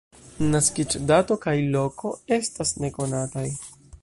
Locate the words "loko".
1.67-2.15